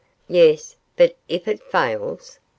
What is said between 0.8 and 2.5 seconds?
but if it fails?